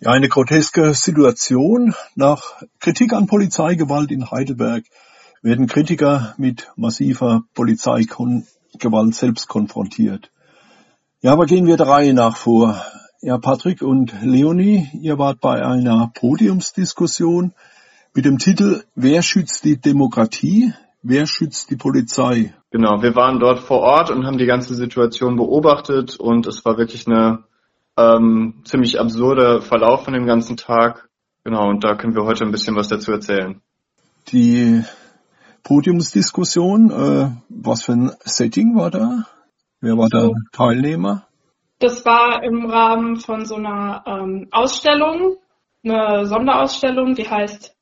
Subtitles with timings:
[0.00, 1.92] Ja, eine groteske Situation.
[2.14, 4.84] Nach Kritik an Polizeigewalt in Heidelberg
[5.42, 10.30] werden Kritiker mit massiver Polizeigewalt selbst konfrontiert.
[11.20, 12.80] Ja, aber gehen wir der Reihe nach vor.
[13.22, 17.52] Ja, Patrick und Leonie, ihr wart bei einer Podiumsdiskussion
[18.14, 20.72] mit dem Titel Wer schützt die Demokratie?
[21.02, 22.54] Wer schützt die Polizei?
[22.70, 26.78] Genau, wir waren dort vor Ort und haben die ganze Situation beobachtet und es war
[26.78, 27.42] wirklich eine
[27.98, 31.08] ähm, ziemlich absurder Verlauf von dem ganzen Tag.
[31.44, 33.60] Genau, und da können wir heute ein bisschen was dazu erzählen.
[34.28, 34.84] Die
[35.64, 39.24] Podiumsdiskussion, äh, was für ein Setting war da?
[39.80, 41.26] Wer war da Teilnehmer?
[41.80, 45.36] Das war im Rahmen von so einer ähm, Ausstellung,
[45.84, 47.74] eine Sonderausstellung, die heißt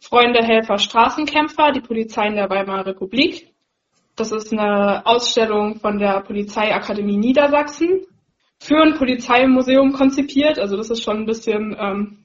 [0.00, 3.52] Freunde, Helfer, Straßenkämpfer, die Polizei in der Weimarer Republik.
[4.16, 8.06] Das ist eine Ausstellung von der Polizeiakademie Niedersachsen
[8.58, 10.58] für ein Polizeimuseum konzipiert.
[10.58, 12.24] Also das ist schon ein bisschen ähm,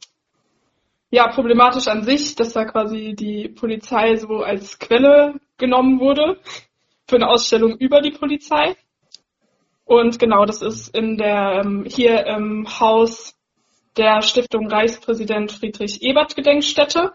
[1.09, 6.39] ja problematisch an sich, dass da quasi die Polizei so als Quelle genommen wurde
[7.07, 8.75] für eine Ausstellung über die Polizei.
[9.83, 13.35] Und genau, das ist in der ähm, hier im Haus
[13.97, 17.11] der Stiftung Reichspräsident Friedrich Ebert Gedenkstätte.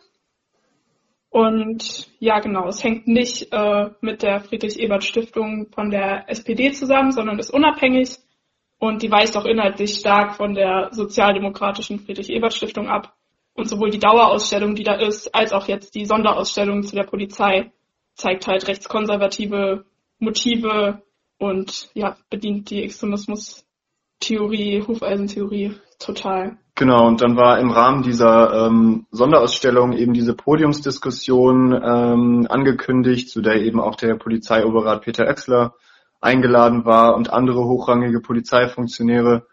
[1.31, 6.73] Und ja, genau, es hängt nicht äh, mit der Friedrich Ebert Stiftung von der SPD
[6.73, 8.19] zusammen, sondern ist unabhängig
[8.79, 13.15] und die weicht auch inhaltlich stark von der sozialdemokratischen Friedrich-Ebert-Stiftung ab.
[13.55, 17.73] Und sowohl die Dauerausstellung, die da ist, als auch jetzt die Sonderausstellung zu der Polizei
[18.15, 19.85] zeigt halt rechtskonservative
[20.19, 21.03] Motive
[21.39, 26.59] und ja, bedient die Extremismus-Theorie, Hufeisentheorie total.
[26.75, 33.41] Genau, und dann war im Rahmen dieser ähm, Sonderausstellung eben diese Podiumsdiskussion ähm, angekündigt, zu
[33.41, 35.75] der eben auch der Polizeioberrat Peter Exler
[36.21, 39.47] eingeladen war und andere hochrangige Polizeifunktionäre.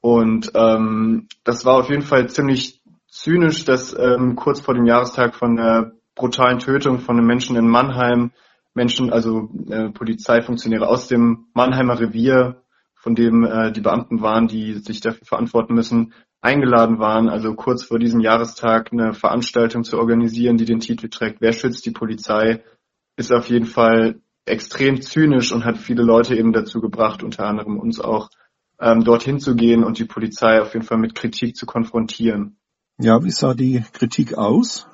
[0.00, 5.34] Und ähm, das war auf jeden Fall ziemlich zynisch, dass ähm, kurz vor dem Jahrestag
[5.34, 8.32] von der brutalen Tötung von einem Menschen in Mannheim
[8.74, 12.62] Menschen, also äh, Polizeifunktionäre aus dem Mannheimer Revier,
[12.94, 17.84] von dem äh, die Beamten waren, die sich dafür verantworten müssen, eingeladen waren, also kurz
[17.84, 22.62] vor diesem Jahrestag eine Veranstaltung zu organisieren, die den Titel trägt, Wer schützt die Polizei,
[23.16, 24.20] ist auf jeden Fall
[24.50, 28.30] extrem zynisch und hat viele Leute eben dazu gebracht, unter anderem uns auch,
[28.80, 32.56] ähm, dorthin zu gehen und die Polizei auf jeden Fall mit Kritik zu konfrontieren.
[32.98, 34.86] Ja, wie sah die Kritik aus?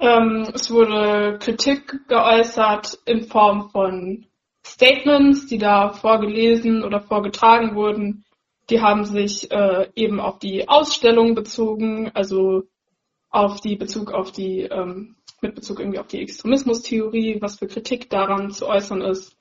[0.00, 4.26] Ähm, es wurde Kritik geäußert in Form von
[4.66, 8.24] Statements, die da vorgelesen oder vorgetragen wurden.
[8.70, 12.64] Die haben sich äh, eben auf die Ausstellung bezogen, also
[13.30, 18.10] auf die Bezug auf die ähm, mit Bezug irgendwie auf die Extremismustheorie, was für Kritik
[18.10, 19.36] daran zu äußern ist.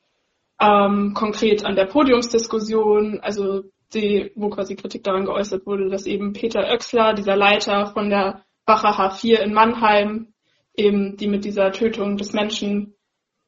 [0.62, 6.34] Ähm, konkret an der Podiumsdiskussion, also die, wo quasi Kritik daran geäußert wurde, dass eben
[6.34, 10.34] Peter Oechsler, dieser Leiter von der Wache H4 in Mannheim,
[10.76, 12.96] eben die mit dieser Tötung des Menschen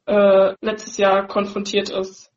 [0.06, 2.32] äh, letztes Jahr konfrontiert ist.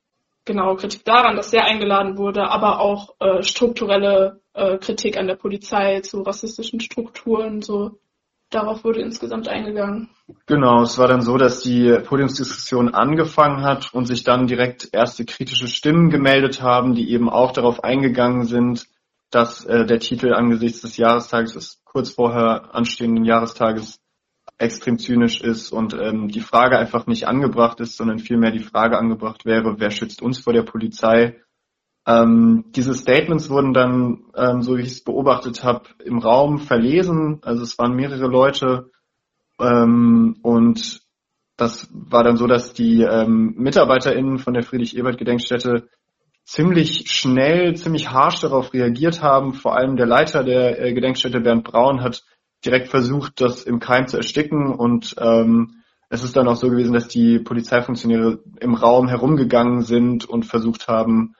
[0.45, 5.35] Genau, Kritik daran, dass der eingeladen wurde, aber auch äh, strukturelle äh, Kritik an der
[5.35, 7.99] Polizei zu rassistischen Strukturen, so
[8.49, 10.09] darauf wurde insgesamt eingegangen.
[10.45, 15.25] Genau, es war dann so, dass die Podiumsdiskussion angefangen hat und sich dann direkt erste
[15.25, 18.87] kritische Stimmen gemeldet haben, die eben auch darauf eingegangen sind,
[19.31, 23.99] dass äh, der Titel angesichts des Jahrestages, des kurz vorher anstehenden Jahrestages,
[24.57, 28.97] extrem zynisch ist und ähm, die Frage einfach nicht angebracht ist, sondern vielmehr die Frage
[28.97, 31.39] angebracht wäre, wer schützt uns vor der Polizei
[32.09, 37.39] ähm, diese Statements wurden dann, ähm, so wie ich es beobachtet habe, im Raum verlesen.
[37.43, 38.89] Also es waren mehrere Leute
[39.61, 41.01] ähm, und
[41.55, 45.87] das war dann so, dass die ähm, MitarbeiterInnen von der Friedrich-Ebert-Gedenkstätte
[46.45, 49.53] ziemlich schnell, ziemlich harsch darauf reagiert haben.
[49.53, 52.23] Vor allem der Leiter der äh, Gedenkstätte, Bernd Braun, hat
[52.65, 55.75] direkt versucht, das im Keim zu ersticken und ähm,
[56.09, 60.87] es ist dann auch so gewesen, dass die Polizeifunktionäre im Raum herumgegangen sind und versucht
[60.87, 61.35] haben,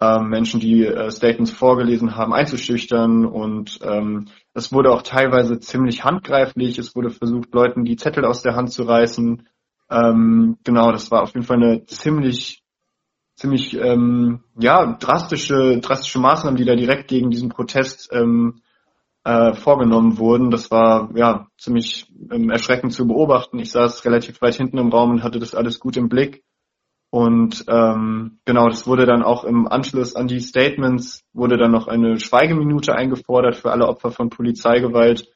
[0.00, 3.26] Menschen, die äh, Statements vorgelesen haben, einzuschüchtern.
[3.26, 6.78] Und ähm, es wurde auch teilweise ziemlich handgreiflich.
[6.78, 9.46] Es wurde versucht, Leuten die Zettel aus der Hand zu reißen.
[9.90, 12.62] Ähm, genau, das war auf jeden Fall eine ziemlich,
[13.34, 18.62] ziemlich ähm, ja drastische, drastische Maßnahmen, die da direkt gegen diesen Protest ähm,
[19.24, 20.50] äh, vorgenommen wurden.
[20.50, 23.58] Das war ja ziemlich ähm, erschreckend zu beobachten.
[23.58, 26.42] Ich saß relativ weit hinten im Raum und hatte das alles gut im Blick.
[27.10, 31.88] Und ähm, genau, das wurde dann auch im Anschluss an die Statements, wurde dann noch
[31.88, 35.28] eine Schweigeminute eingefordert für alle Opfer von Polizeigewalt.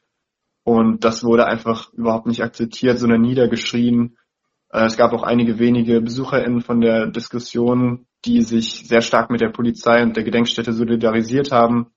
[0.63, 4.17] Und das wurde einfach überhaupt nicht akzeptiert, sondern niedergeschrien.
[4.71, 9.41] Äh, es gab auch einige wenige BesucherInnen von der Diskussion, die sich sehr stark mit
[9.41, 11.91] der Polizei und der Gedenkstätte solidarisiert haben.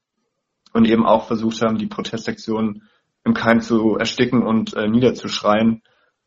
[0.74, 2.82] und eben auch versucht haben, die Protestaktionen
[3.24, 5.82] im Keim zu ersticken und äh, niederzuschreien.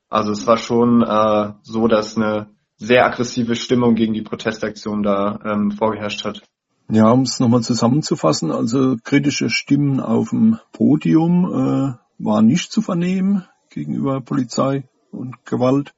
[0.10, 2.50] Also es war schon äh, so, dass eine
[2.82, 6.42] sehr aggressive Stimmung gegen die Protestaktion da ähm, vorgeherrscht hat.
[6.90, 12.82] Ja, um es nochmal zusammenzufassen, also kritische Stimmen auf dem Podium äh, waren nicht zu
[12.82, 15.94] vernehmen gegenüber Polizei und Gewalt.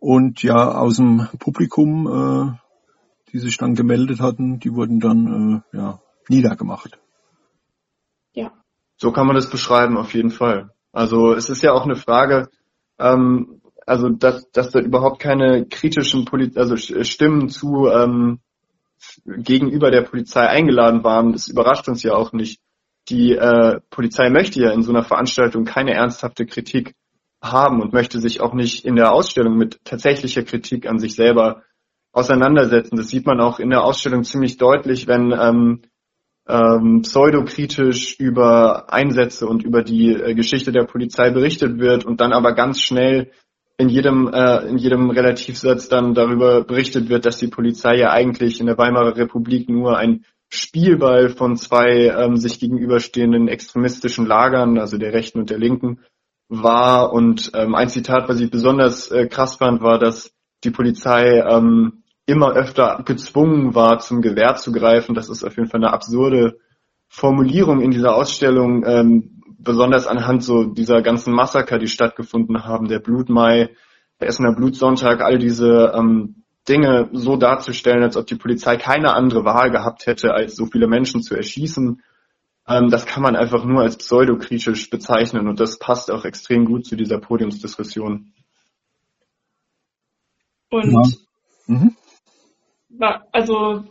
[0.00, 5.76] Und ja, aus dem Publikum, äh, die sich dann gemeldet hatten, die wurden dann äh,
[5.76, 6.98] ja, niedergemacht.
[8.32, 8.52] Ja.
[8.96, 10.70] So kann man das beschreiben, auf jeden Fall.
[10.90, 12.48] Also es ist ja auch eine Frage,
[12.98, 13.57] ähm,
[13.88, 18.40] also dass, dass da überhaupt keine kritischen Poli also Stimmen zu ähm,
[19.26, 22.60] gegenüber der Polizei eingeladen waren, das überrascht uns ja auch nicht.
[23.08, 26.94] Die äh, Polizei möchte ja in so einer Veranstaltung keine ernsthafte Kritik
[27.40, 31.62] haben und möchte sich auch nicht in der Ausstellung mit tatsächlicher Kritik an sich selber
[32.12, 32.96] auseinandersetzen.
[32.96, 35.82] Das sieht man auch in der Ausstellung ziemlich deutlich, wenn ähm,
[36.48, 42.32] ähm, pseudokritisch über Einsätze und über die äh, Geschichte der Polizei berichtet wird und dann
[42.32, 43.30] aber ganz schnell
[43.78, 48.60] in jedem, äh, in jedem Relativsatz dann darüber berichtet wird, dass die Polizei ja eigentlich
[48.60, 54.98] in der Weimarer Republik nur ein Spielball von zwei ähm, sich gegenüberstehenden extremistischen Lagern, also
[54.98, 56.00] der Rechten und der Linken,
[56.48, 57.12] war.
[57.12, 60.32] Und ähm, ein Zitat, was ich besonders äh, krass fand, war, dass
[60.64, 65.14] die Polizei ähm, immer öfter gezwungen war, zum Gewehr zu greifen.
[65.14, 66.58] Das ist auf jeden Fall eine absurde
[67.08, 69.37] Formulierung in dieser Ausstellung, ähm,
[69.68, 73.68] besonders anhand so dieser ganzen Massaker, die stattgefunden haben, der Blutmai,
[74.18, 79.44] der Essener Blutsonntag, all diese ähm, Dinge so darzustellen, als ob die Polizei keine andere
[79.44, 82.02] Wahl gehabt hätte, als so viele Menschen zu erschießen.
[82.66, 86.86] Ähm, das kann man einfach nur als pseudokritisch bezeichnen und das passt auch extrem gut
[86.86, 88.32] zu dieser Podiumsdiskussion.
[90.70, 91.02] Und ja.
[91.66, 91.94] mhm
[93.32, 93.84] also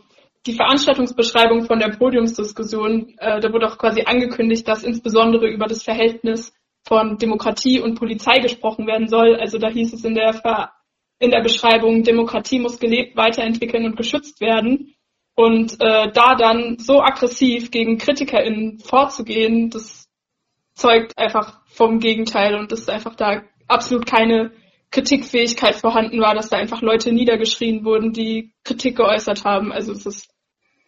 [0.48, 5.82] die Veranstaltungsbeschreibung von der Podiumsdiskussion, äh, da wurde auch quasi angekündigt, dass insbesondere über das
[5.82, 6.54] Verhältnis
[6.86, 9.36] von Demokratie und Polizei gesprochen werden soll.
[9.36, 10.72] Also da hieß es in der, Ver
[11.18, 14.94] in der Beschreibung, Demokratie muss gelebt, weiterentwickeln und geschützt werden.
[15.34, 20.08] Und äh, da dann so aggressiv gegen KritikerInnen vorzugehen, das
[20.74, 24.52] zeugt einfach vom Gegenteil und das ist einfach da absolut keine
[24.90, 29.70] Kritikfähigkeit vorhanden war, dass da einfach Leute niedergeschrien wurden, die Kritik geäußert haben.
[29.72, 30.30] Also es ist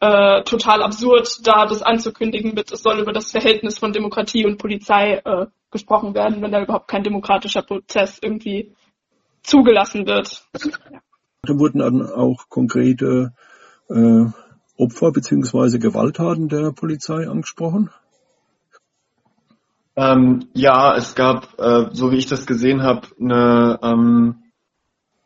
[0.01, 4.59] äh, total absurd, da das anzukündigen mit, es soll über das Verhältnis von Demokratie und
[4.59, 8.75] Polizei äh, gesprochen werden, wenn da überhaupt kein demokratischer Prozess irgendwie
[9.43, 10.45] zugelassen wird.
[11.43, 13.33] Da wurden dann auch konkrete
[13.89, 14.27] äh,
[14.81, 17.91] Opfer beziehungsweise Gewalttaten der Polizei angesprochen?
[19.97, 24.43] Ähm, ja, es gab, äh, so wie ich das gesehen habe, eine, ähm,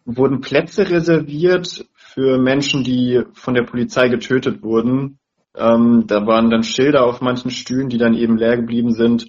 [0.05, 5.19] wurden Plätze reserviert für Menschen, die von der Polizei getötet wurden.
[5.57, 9.27] Ähm, da waren dann Schilder auf manchen Stühlen, die dann eben leer geblieben sind.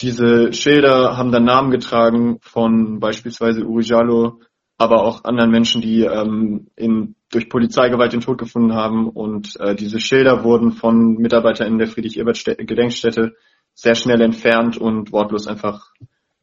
[0.00, 4.40] Diese Schilder haben dann Namen getragen von beispielsweise Uri Jallo,
[4.76, 7.48] aber auch anderen Menschen, die ähm, in, durch
[8.08, 9.08] den Tod gefunden haben.
[9.08, 13.34] Und äh, diese Schilder wurden von Mitarbeitern der Friedrich-Ebert-Gedenkstätte
[13.74, 15.92] sehr schnell entfernt und wortlos einfach,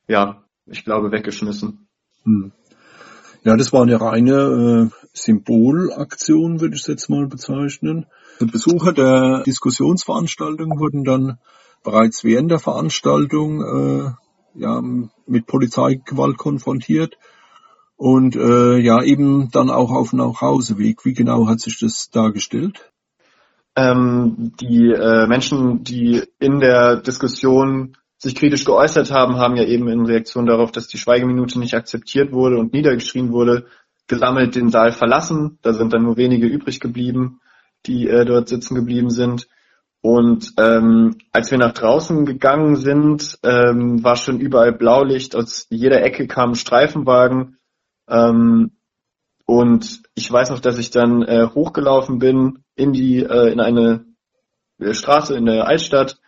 [0.07, 1.87] ja, ich glaube, weggeschmissen.
[2.23, 2.51] Hm.
[3.45, 8.07] Ja, das war eine reine äh, Symbolaktion, würde ich es jetzt mal bezeichnen.
[8.41, 11.37] Die Besucher der Diskussionsveranstaltung wurden dann
[11.83, 14.11] bereits während der Veranstaltung äh,
[14.59, 14.81] ja,
[15.27, 17.19] mit Polizeigewalt konfrontiert
[17.97, 21.05] und äh, ja eben dann auch auf dem Nachhauseweg.
[21.05, 22.91] Wie genau hat sich das dargestellt?
[23.75, 29.87] Ähm, die äh, Menschen, die in der Diskussion sich kritisch geäußert haben, haben ja eben
[29.87, 33.65] in Reaktion darauf, dass die Schweigeminute nicht akzeptiert wurde und niedergeschrien wurde,
[34.07, 35.59] gesammelt den Saal verlassen.
[35.61, 37.41] Da sind dann nur wenige übrig geblieben,
[37.85, 39.47] die äh, dort sitzen geblieben sind.
[40.01, 45.35] Und ähm, als wir nach draußen gegangen sind, ähm, war schon überall Blaulicht.
[45.35, 47.57] Aus jeder Ecke kamen Streifenwagen.
[48.07, 48.71] Ähm,
[49.45, 54.05] und ich weiß noch, dass ich dann äh, hochgelaufen bin in die äh, in eine
[54.79, 56.19] äh, Straße in der Altstadt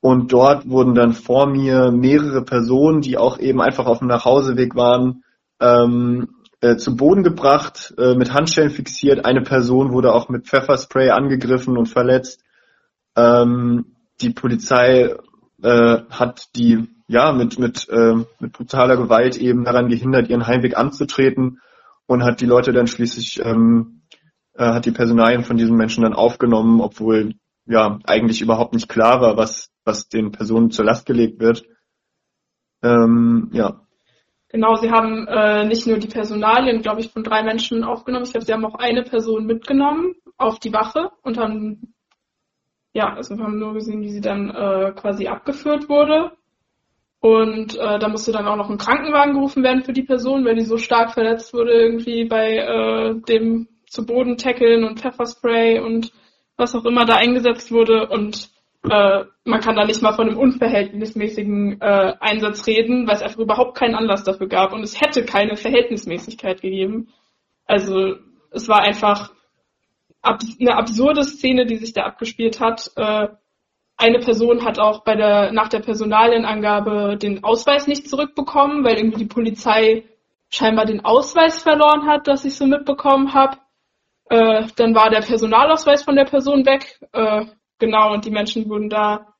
[0.00, 4.74] und dort wurden dann vor mir mehrere Personen, die auch eben einfach auf dem Nachhauseweg
[4.74, 5.24] waren,
[5.60, 6.28] ähm,
[6.60, 9.24] äh, zu Boden gebracht, äh, mit Handschellen fixiert.
[9.24, 12.42] Eine Person wurde auch mit Pfefferspray angegriffen und verletzt.
[13.16, 15.14] Ähm, die Polizei
[15.62, 20.76] äh, hat die ja mit mit äh, mit brutaler Gewalt eben daran gehindert, ihren Heimweg
[20.76, 21.60] anzutreten
[22.06, 24.02] und hat die Leute dann schließlich ähm,
[24.54, 27.34] äh, hat die Personalien von diesen Menschen dann aufgenommen, obwohl
[27.70, 31.64] ja eigentlich überhaupt nicht klar war, was, was den Personen zur Last gelegt wird.
[32.82, 33.80] Ähm, ja.
[34.48, 38.24] Genau, sie haben äh, nicht nur die Personalien, glaube ich, von drei Menschen aufgenommen.
[38.24, 41.94] Ich glaube, sie haben auch eine Person mitgenommen auf die Wache und haben
[42.92, 46.32] ja, also wir haben nur gesehen, wie sie dann äh, quasi abgeführt wurde.
[47.20, 50.56] Und äh, da musste dann auch noch ein Krankenwagen gerufen werden für die Person, weil
[50.56, 56.12] die so stark verletzt wurde, irgendwie bei äh, dem zu Boden tackeln und Pfefferspray und
[56.60, 58.08] was auch immer da eingesetzt wurde.
[58.08, 58.50] Und
[58.88, 63.40] äh, man kann da nicht mal von einem unverhältnismäßigen äh, Einsatz reden, weil es einfach
[63.40, 67.08] überhaupt keinen Anlass dafür gab und es hätte keine Verhältnismäßigkeit gegeben.
[67.66, 68.16] Also
[68.52, 69.32] es war einfach
[70.22, 72.90] ab eine absurde Szene, die sich da abgespielt hat.
[72.96, 73.28] Äh,
[73.96, 79.24] eine Person hat auch bei der, nach der Personalienangabe den Ausweis nicht zurückbekommen, weil irgendwie
[79.24, 80.04] die Polizei
[80.48, 83.58] scheinbar den Ausweis verloren hat, das ich so mitbekommen habe.
[84.30, 87.00] Äh, dann war der Personalausweis von der Person weg.
[87.12, 87.46] Äh,
[87.78, 89.34] genau, und die Menschen wurden da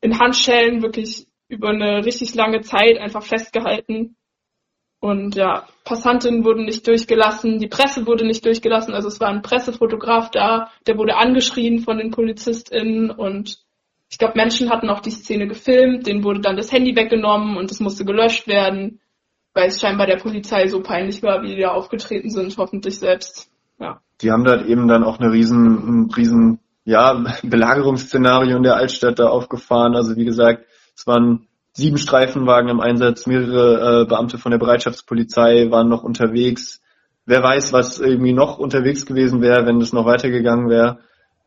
[0.00, 4.16] in Handschellen wirklich über eine richtig lange Zeit einfach festgehalten.
[4.98, 8.94] Und ja, Passantinnen wurden nicht durchgelassen, die Presse wurde nicht durchgelassen.
[8.94, 13.58] Also es war ein Pressefotograf da, der wurde angeschrien von den PolizistInnen und
[14.10, 17.70] ich glaube, Menschen hatten auch die Szene gefilmt, denen wurde dann das Handy weggenommen und
[17.70, 19.00] es musste gelöscht werden,
[19.54, 23.51] weil es scheinbar der Polizei so peinlich war, wie die da aufgetreten sind, hoffentlich selbst.
[24.22, 29.18] Die haben da eben dann auch eine riesen, ein riesen, ja, Belagerungsszenario in der Altstadt
[29.18, 29.96] da aufgefahren.
[29.96, 30.64] Also wie gesagt,
[30.96, 36.80] es waren sieben Streifenwagen im Einsatz, mehrere äh, Beamte von der Bereitschaftspolizei waren noch unterwegs.
[37.24, 40.98] Wer weiß, was irgendwie noch unterwegs gewesen wäre, wenn es noch weitergegangen wäre.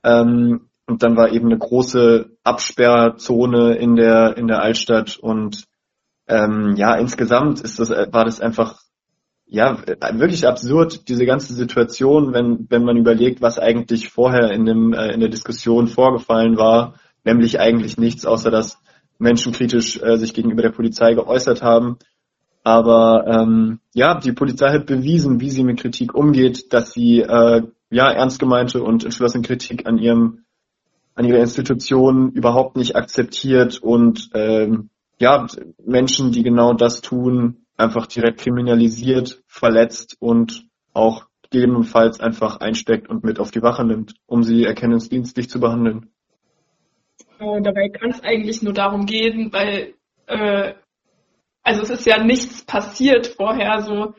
[0.03, 5.65] Ähm, und dann war eben eine große Absperrzone in der, in der Altstadt und
[6.27, 8.81] ähm, ja, insgesamt ist das, war das einfach
[9.47, 9.77] ja
[10.13, 15.13] wirklich absurd, diese ganze Situation, wenn, wenn man überlegt, was eigentlich vorher in, dem, äh,
[15.13, 18.79] in der Diskussion vorgefallen war, nämlich eigentlich nichts, außer dass
[19.17, 21.97] Menschen kritisch äh, sich gegenüber der Polizei geäußert haben.
[22.63, 27.61] Aber ähm, ja, die Polizei hat bewiesen, wie sie mit Kritik umgeht, dass sie äh,
[27.91, 30.45] ja ernst gemeinte und entschlossene Kritik an ihrem
[31.13, 35.47] an ihrer Institution überhaupt nicht akzeptiert und ähm, ja,
[35.85, 43.23] Menschen, die genau das tun, einfach direkt kriminalisiert, verletzt und auch gegebenenfalls einfach einsteckt und
[43.23, 46.09] mit auf die Wache nimmt, um sie erkennungsdienstlich zu behandeln.
[47.39, 49.93] Äh, dabei kann es eigentlich nur darum gehen, weil
[50.27, 50.73] äh,
[51.63, 54.13] also es ist ja nichts passiert vorher, so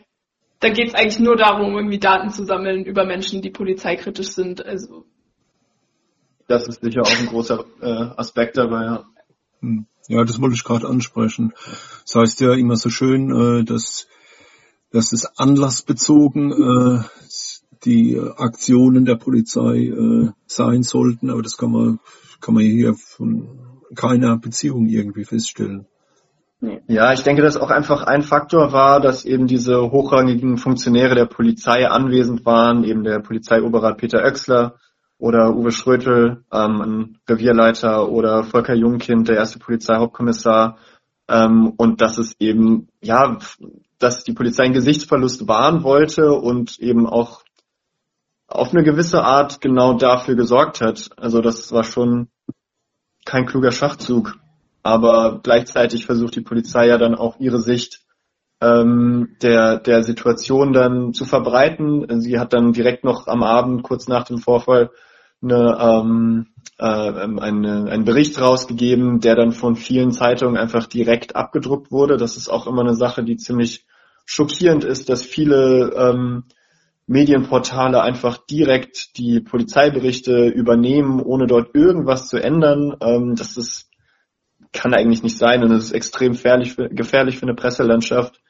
[0.60, 4.64] da geht es eigentlich nur darum, irgendwie Daten zu sammeln über Menschen, die polizeikritisch sind.
[4.64, 5.04] Also
[6.48, 9.04] das ist sicher auch ein großer äh, Aspekt dabei, ja.
[9.60, 9.86] Hm.
[10.08, 11.52] Ja, das wollte ich gerade ansprechen.
[12.04, 14.06] Das heißt ja immer so schön, äh, dass,
[14.92, 17.02] dass es anlassbezogen äh,
[17.84, 22.00] die Aktionen der Polizei äh, sein sollten, aber das kann man,
[22.40, 25.86] kann man hier von keiner Beziehung irgendwie feststellen.
[26.88, 31.26] Ja, ich denke, dass auch einfach ein Faktor war, dass eben diese hochrangigen Funktionäre der
[31.26, 34.76] Polizei anwesend waren, eben der Polizeioberrat Peter Oechsler,
[35.18, 40.78] oder Uwe Schrötel, ähm, ein Revierleiter oder Volker Jungkind, der erste Polizeihauptkommissar.
[41.28, 43.38] Ähm, und dass es eben, ja,
[43.98, 47.42] dass die Polizei einen Gesichtsverlust wahren wollte und eben auch
[48.46, 51.10] auf eine gewisse Art genau dafür gesorgt hat.
[51.16, 52.28] Also das war schon
[53.24, 54.38] kein kluger Schachzug.
[54.82, 58.05] Aber gleichzeitig versucht die Polizei ja dann auch ihre Sicht
[58.60, 62.20] ähm, der, der Situation dann zu verbreiten.
[62.20, 64.90] Sie hat dann direkt noch am Abend, kurz nach dem Vorfall,
[65.42, 66.46] eine, ähm,
[66.78, 72.16] äh, eine, einen Bericht rausgegeben, der dann von vielen Zeitungen einfach direkt abgedruckt wurde.
[72.16, 73.84] Das ist auch immer eine Sache, die ziemlich
[74.24, 76.44] schockierend ist, dass viele ähm,
[77.06, 82.96] Medienportale einfach direkt die Polizeiberichte übernehmen, ohne dort irgendwas zu ändern.
[83.00, 83.90] Ähm, das ist,
[84.72, 88.40] kann eigentlich nicht sein und es ist extrem gefährlich gefährlich für eine Presselandschaft.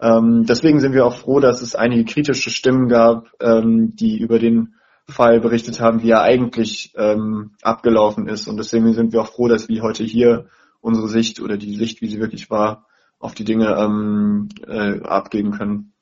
[0.00, 4.38] Ähm, deswegen sind wir auch froh, dass es einige kritische Stimmen gab, ähm, die über
[4.38, 4.74] den
[5.06, 8.46] Fall berichtet haben, wie er eigentlich ähm, abgelaufen ist.
[8.46, 10.46] Und deswegen sind wir auch froh, dass wir heute hier
[10.80, 12.86] unsere Sicht oder die Sicht, wie sie wirklich war,
[13.18, 15.92] auf die Dinge ähm, äh, abgeben können.